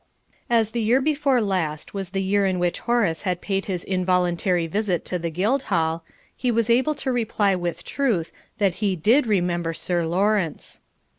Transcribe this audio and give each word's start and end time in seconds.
As 0.49 0.71
the 0.71 0.81
year 0.81 0.99
before 0.99 1.39
last 1.41 1.93
was 1.93 2.09
the 2.09 2.23
year 2.23 2.43
in 2.47 2.57
which 2.57 2.79
Horace 2.79 3.21
had 3.21 3.39
paid 3.39 3.65
his 3.65 3.83
involuntary 3.83 4.65
visit 4.65 5.05
to 5.05 5.19
the 5.19 5.29
Guildhall, 5.29 6.03
he 6.35 6.49
was 6.49 6.71
able 6.71 6.95
to 6.95 7.11
reply 7.11 7.53
with 7.53 7.83
truth 7.83 8.31
that 8.57 8.73
he 8.81 8.95
did 8.95 9.27
remember 9.27 9.75
Sir 9.75 10.07
Lawrence. 10.07 10.81